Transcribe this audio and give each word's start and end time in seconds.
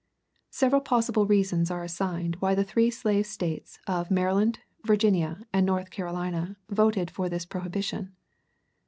Several 0.49 0.81
plausible 0.81 1.27
reasons 1.27 1.69
are 1.69 1.83
assigned 1.83 2.37
why 2.37 2.55
the 2.55 2.63
three 2.63 2.89
slave 2.89 3.27
States 3.27 3.77
of 3.85 4.09
Maryland, 4.09 4.57
Virginia, 4.83 5.45
and 5.53 5.63
North 5.63 5.91
Carolina 5.91 6.57
voted 6.71 7.11
for 7.11 7.29
this 7.29 7.45
prohibition. 7.45 8.15